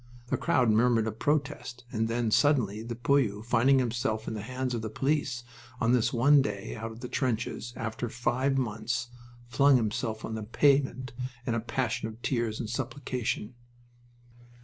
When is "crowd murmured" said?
0.37-1.05